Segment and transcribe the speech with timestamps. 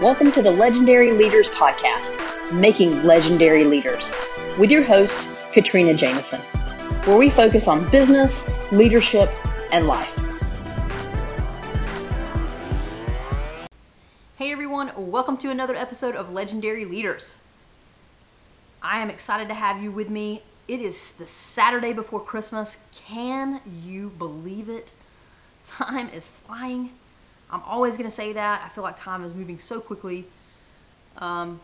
[0.00, 4.08] Welcome to the Legendary Leaders Podcast, Making Legendary Leaders,
[4.56, 6.40] with your host, Katrina Jameson,
[7.04, 9.28] where we focus on business, leadership,
[9.72, 10.16] and life.
[14.36, 17.34] Hey everyone, welcome to another episode of Legendary Leaders.
[18.80, 20.42] I am excited to have you with me.
[20.68, 22.76] It is the Saturday before Christmas.
[22.94, 24.92] Can you believe it?
[25.66, 26.90] Time is flying.
[27.50, 28.62] I'm always going to say that.
[28.64, 30.26] I feel like time is moving so quickly.
[31.16, 31.60] Um,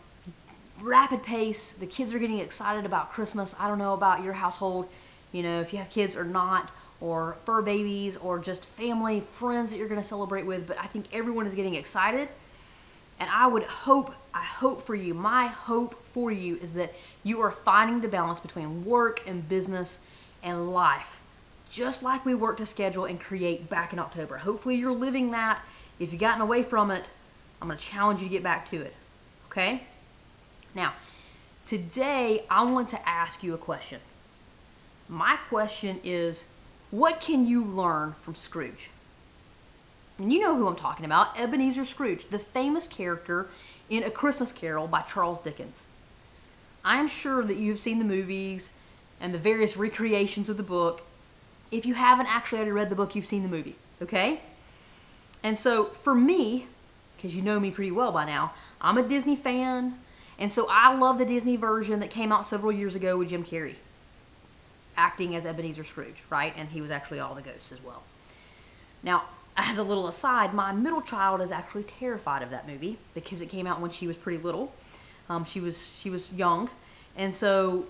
[0.81, 1.73] rapid pace.
[1.73, 3.55] The kids are getting excited about Christmas.
[3.59, 4.89] I don't know about your household,
[5.33, 9.71] you know, if you have kids or not, or fur babies, or just family, friends
[9.71, 12.29] that you're going to celebrate with, but I think everyone is getting excited.
[13.21, 17.41] And I would hope, I hope for you, my hope for you is that you
[17.43, 19.99] are finding the balance between work and business
[20.43, 21.21] and life
[21.75, 24.39] just like we worked to schedule and create back in October.
[24.39, 25.61] Hopefully, you're living that.
[25.99, 27.09] If you've gotten away from it,
[27.61, 28.95] I'm going to challenge you to get back to it.
[29.47, 29.85] Okay?
[30.75, 30.95] Now,
[31.67, 34.01] today I want to ask you a question.
[35.09, 36.47] My question is
[36.91, 38.91] what can you learn from Scrooge?
[40.19, 43.49] And you know who I'm talking about Ebenezer Scrooge, the famous character
[43.91, 45.87] in A Christmas Carol by Charles Dickens.
[46.85, 48.73] I am sure that you've seen the movies
[49.21, 51.03] and the various recreations of the book
[51.75, 54.41] if you haven't actually already read the book, you've seen the movie, okay?
[55.45, 56.67] And so for me,
[57.17, 59.95] because you know me pretty well by now, I'm a Disney fan,
[60.39, 63.45] and so I love the Disney version that came out several years ago with Jim
[63.45, 63.77] Carrey
[64.97, 66.53] acting as Ebenezer Scrooge, right?
[66.57, 68.03] And he was actually all the ghosts as well.
[69.03, 69.25] Now,
[69.57, 73.49] as a little aside, my middle child is actually terrified of that movie because it
[73.49, 74.73] came out when she was pretty little.
[75.29, 76.69] Um, she was she was young,
[77.17, 77.87] and so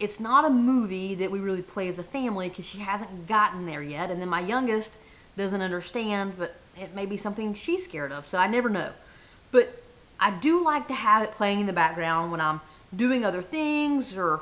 [0.00, 3.66] it's not a movie that we really play as a family because she hasn't gotten
[3.66, 4.10] there yet.
[4.10, 4.94] And then my youngest
[5.38, 8.26] doesn't understand, but it may be something she's scared of.
[8.26, 8.90] So I never know.
[9.50, 9.82] But
[10.20, 12.60] I do like to have it playing in the background when I'm
[12.94, 14.40] doing other things or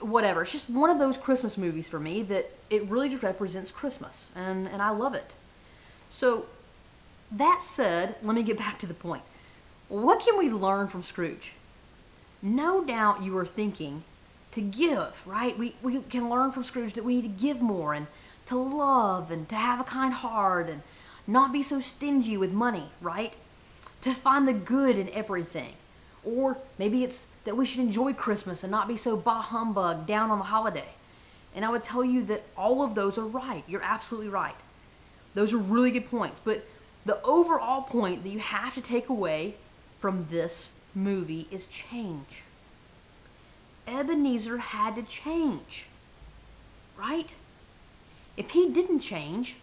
[0.00, 0.42] whatever.
[0.42, 4.28] It's just one of those Christmas movies for me that it really just represents Christmas.
[4.36, 5.34] And, and I love it.
[6.08, 6.46] So
[7.32, 9.22] that said, let me get back to the point.
[9.88, 11.54] What can we learn from Scrooge?
[12.42, 14.04] No doubt you are thinking,
[14.52, 15.56] to give, right?
[15.56, 18.06] We, we can learn from Scrooge that we need to give more and
[18.50, 20.82] to love and to have a kind heart and
[21.24, 23.32] not be so stingy with money, right?
[24.02, 25.74] To find the good in everything.
[26.24, 30.32] Or maybe it's that we should enjoy Christmas and not be so bah humbug down
[30.32, 30.88] on the holiday.
[31.54, 33.62] And I would tell you that all of those are right.
[33.68, 34.56] You're absolutely right.
[35.34, 36.40] Those are really good points.
[36.40, 36.66] But
[37.04, 39.54] the overall point that you have to take away
[40.00, 42.42] from this movie is change.
[43.86, 45.86] Ebenezer had to change.
[46.98, 47.32] Right?
[48.40, 49.56] If he didn't change,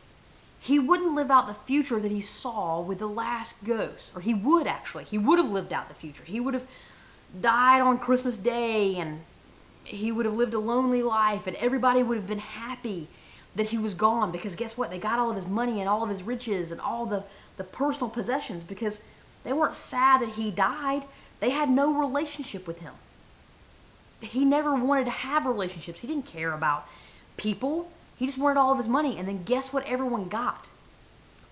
[0.59, 4.11] he wouldn't live out the future that he saw with the last ghost.
[4.13, 5.03] Or he would actually.
[5.03, 6.23] He would have lived out the future.
[6.23, 6.67] He would have
[7.41, 9.21] died on Christmas Day and
[9.83, 13.07] he would have lived a lonely life and everybody would have been happy
[13.55, 14.91] that he was gone because guess what?
[14.91, 17.23] They got all of his money and all of his riches and all the,
[17.55, 19.01] the personal possessions because
[19.44, 21.05] they weren't sad that he died.
[21.39, 22.94] They had no relationship with him
[24.21, 25.99] he never wanted to have relationships.
[25.99, 26.88] He didn't care about
[27.38, 27.91] people.
[28.17, 29.17] He just wanted all of his money.
[29.17, 30.67] And then guess what everyone got?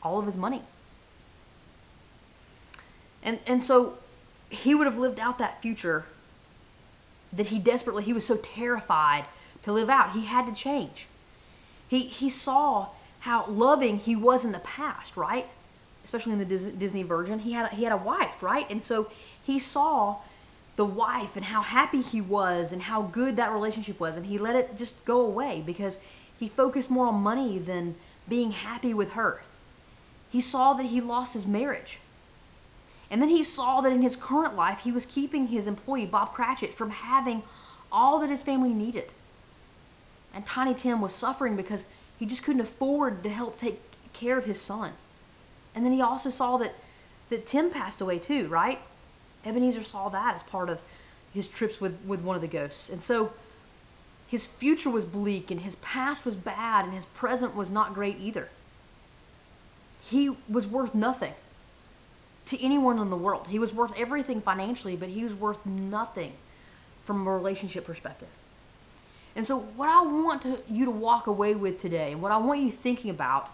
[0.02, 0.62] All of his money.
[3.24, 3.98] And and so
[4.50, 6.06] he would have lived out that future
[7.34, 9.26] that he desperately he was so terrified
[9.64, 10.12] to live out.
[10.12, 11.08] He had to change.
[11.88, 12.90] He he saw
[13.20, 15.48] how loving he was in the past, right?
[16.04, 18.70] Especially in the Disney version, he had a, he had a wife, right?
[18.70, 19.10] And so
[19.42, 20.18] he saw
[20.76, 24.38] the wife and how happy he was and how good that relationship was and he
[24.38, 25.98] let it just go away because
[26.40, 27.96] he focused more on money than
[28.28, 29.42] being happy with her.
[30.32, 32.00] He saw that he lost his marriage.
[33.10, 36.34] And then he saw that in his current life he was keeping his employee bob
[36.34, 37.44] cratchit from having
[37.92, 39.14] all that his family needed.
[40.34, 41.86] And tiny tim was suffering because
[42.18, 43.80] he just couldn't afford to help take
[44.14, 44.94] care of his son.
[45.74, 46.76] And then he also saw that
[47.30, 48.80] that tim passed away too right?
[49.46, 50.82] Ebenezer saw that as part of
[51.34, 52.90] his trips with, with one of the ghosts.
[52.90, 53.32] And so
[54.28, 58.18] his future was bleak and his past was bad and his present was not great
[58.20, 58.50] either.
[60.02, 61.34] He was worth nothing
[62.48, 63.48] to anyone in the world.
[63.50, 66.34] He was worth everything financially, but he was worth nothing
[67.04, 68.28] from a relationship perspective.
[69.36, 72.38] And so, what I want to, you to walk away with today, and what I
[72.38, 73.50] want you thinking about,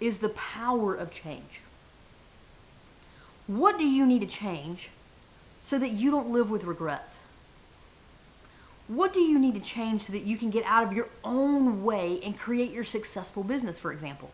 [0.00, 1.60] is the power of change.
[3.46, 4.90] What do you need to change
[5.62, 7.20] so that you don't live with regrets?
[8.86, 11.84] What do you need to change so that you can get out of your own
[11.84, 14.30] way and create your successful business, for example?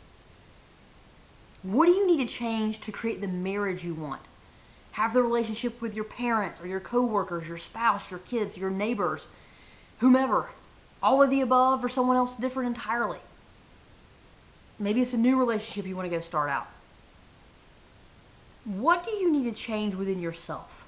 [1.62, 4.22] What do you need to change to create the marriage you want?
[4.92, 9.26] Have the relationship with your parents or your coworkers, your spouse, your kids, your neighbors,
[9.98, 10.48] whomever.
[11.02, 13.18] All of the above or someone else different entirely.
[14.78, 16.66] Maybe it's a new relationship you want to go start out.
[18.64, 20.86] What do you need to change within yourself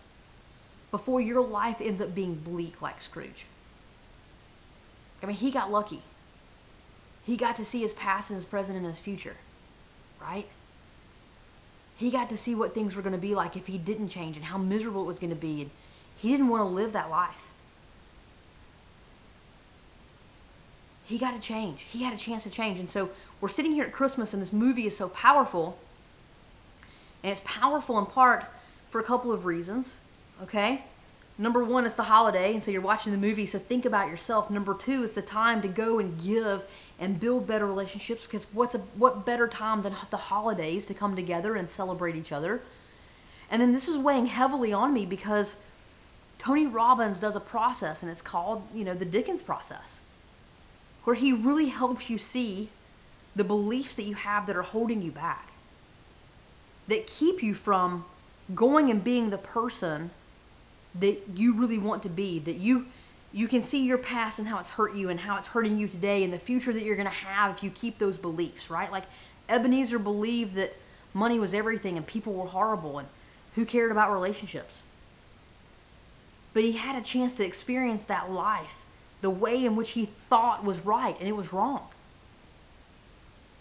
[0.93, 3.47] before your life ends up being bleak like Scrooge?
[5.21, 6.03] I mean, he got lucky.
[7.25, 9.37] He got to see his past and his present and his future,
[10.21, 10.47] right?
[11.97, 14.37] He got to see what things were going to be like if he didn't change
[14.37, 15.63] and how miserable it was going to be.
[15.63, 15.71] And
[16.17, 17.51] he didn't want to live that life.
[21.05, 21.83] He got to change.
[21.83, 22.79] He had a chance to change.
[22.79, 23.11] And so
[23.41, 25.79] we're sitting here at Christmas, and this movie is so powerful.
[27.23, 28.45] And it's powerful in part
[28.91, 29.95] for a couple of reasons,
[30.43, 30.85] okay?
[31.39, 34.51] Number one, it's the holiday, and so you're watching the movie, so think about yourself.
[34.51, 36.65] Number two, it's the time to go and give
[37.01, 41.17] and build better relationships because what's a what better time than the holidays to come
[41.17, 42.61] together and celebrate each other?
[43.51, 45.57] And then this is weighing heavily on me because
[46.39, 50.01] Tony Robbins does a process, and it's called, you know, the Dickens process,
[51.05, 52.69] where he really helps you see
[53.35, 55.51] the beliefs that you have that are holding you back,
[56.89, 58.05] that keep you from
[58.55, 60.11] going and being the person
[60.97, 62.87] that you really want to be, that you
[63.33, 65.89] you can see your past and how it's hurt you and how it's hurting you
[65.89, 68.93] today and the future that you're going to have if you keep those beliefs, right?
[68.93, 69.05] Like
[69.49, 70.75] Ebenezer believed that
[71.15, 73.09] money was everything and people were horrible and
[73.55, 74.83] who cared about relationships.
[76.53, 78.85] But he had a chance to experience that life
[79.23, 81.89] the way in which he thought was right and it was wrong.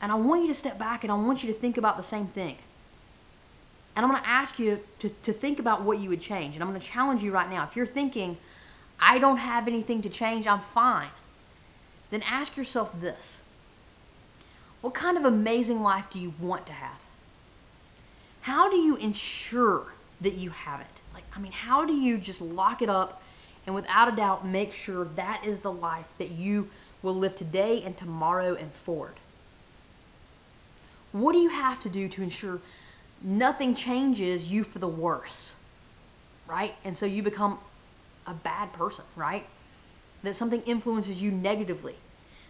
[0.02, 2.04] And I want you to step back and I want you to think about the
[2.04, 2.58] same thing.
[3.96, 6.56] And I'm going to ask you to, to think about what you would change.
[6.56, 7.64] And I'm going to challenge you right now.
[7.64, 8.38] If you're thinking,
[9.00, 11.10] I don't have anything to change, I'm fine,
[12.10, 13.40] then ask yourself this
[14.82, 17.00] What kind of amazing life do you want to have?
[18.42, 19.88] How do you ensure
[20.22, 20.88] that you have it?
[21.14, 23.22] Like, I mean, how do you just lock it up
[23.66, 26.70] and without a doubt make sure that is the life that you
[27.04, 29.16] will live today and tomorrow and forward?
[31.12, 32.62] What do you have to do to ensure
[33.22, 35.54] nothing changes you for the worse,
[36.48, 36.76] right?
[36.84, 37.60] And so you become
[38.28, 39.46] a bad person, right?
[40.24, 41.96] That something influences you negatively,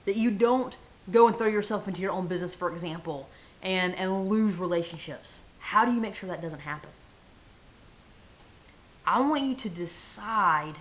[0.05, 0.77] that you don't
[1.09, 3.27] go and throw yourself into your own business, for example,
[3.61, 5.37] and, and lose relationships.
[5.59, 6.89] How do you make sure that doesn't happen?
[9.05, 10.75] I want you to decide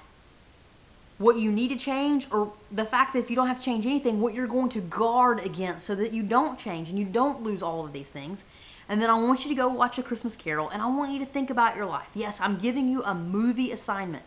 [1.18, 3.84] what you need to change or the fact that if you don't have to change
[3.84, 7.42] anything, what you're going to guard against so that you don't change and you don't
[7.42, 8.44] lose all of these things.
[8.90, 11.20] And then I want you to go watch A Christmas Carol and I want you
[11.20, 12.08] to think about your life.
[12.12, 14.24] Yes, I'm giving you a movie assignment.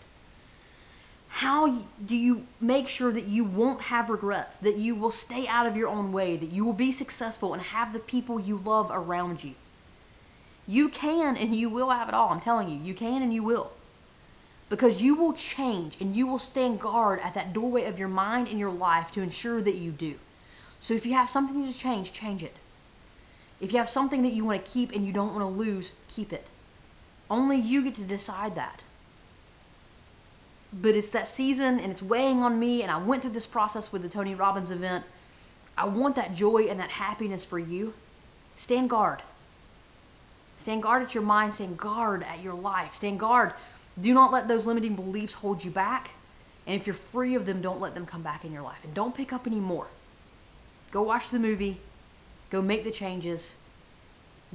[1.28, 5.68] How do you make sure that you won't have regrets, that you will stay out
[5.68, 8.90] of your own way, that you will be successful and have the people you love
[8.90, 9.56] around you?
[10.66, 12.30] You can and you will have it all.
[12.30, 13.74] I'm telling you, you can and you will
[14.70, 18.48] because you will change and you will stand guard at that doorway of your mind
[18.48, 20.16] and your life to ensure that you do.
[20.80, 22.56] So if you have something to change, change it.
[23.64, 25.94] If you have something that you want to keep and you don't want to lose,
[26.08, 26.48] keep it.
[27.30, 28.82] Only you get to decide that.
[30.74, 33.92] But it's that season and it's weighing on me, and I went through this process
[33.92, 35.06] with the Tony Robbins event.
[35.78, 37.94] I want that joy and that happiness for you.
[38.56, 39.22] Stand guard.
[40.58, 43.54] Stand guard at your mind, stand guard at your life, stand guard
[44.00, 46.12] do not let those limiting beliefs hold you back.
[46.66, 48.84] And if you're free of them, don't let them come back in your life.
[48.84, 49.88] And don't pick up any more.
[50.92, 51.80] Go watch the movie.
[52.54, 53.50] Go make the changes.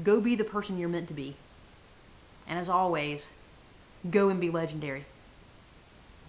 [0.05, 1.35] Go be the person you're meant to be.
[2.47, 3.29] And as always,
[4.09, 5.05] go and be legendary.